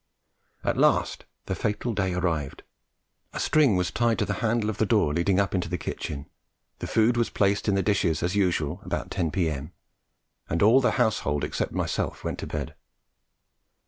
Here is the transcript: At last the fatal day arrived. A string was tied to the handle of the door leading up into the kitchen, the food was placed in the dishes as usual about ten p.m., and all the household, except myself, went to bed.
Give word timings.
At 0.63 0.77
last 0.79 1.25
the 1.45 1.53
fatal 1.53 1.93
day 1.93 2.15
arrived. 2.15 2.63
A 3.33 3.39
string 3.39 3.75
was 3.75 3.91
tied 3.91 4.17
to 4.17 4.25
the 4.25 4.33
handle 4.41 4.67
of 4.67 4.79
the 4.79 4.85
door 4.87 5.13
leading 5.13 5.39
up 5.39 5.53
into 5.53 5.69
the 5.69 5.77
kitchen, 5.77 6.25
the 6.79 6.87
food 6.87 7.17
was 7.17 7.29
placed 7.29 7.67
in 7.67 7.75
the 7.75 7.83
dishes 7.83 8.23
as 8.23 8.35
usual 8.35 8.81
about 8.83 9.11
ten 9.11 9.29
p.m., 9.29 9.73
and 10.49 10.63
all 10.63 10.81
the 10.81 10.93
household, 10.97 11.43
except 11.43 11.71
myself, 11.73 12.23
went 12.23 12.39
to 12.39 12.47
bed. 12.47 12.73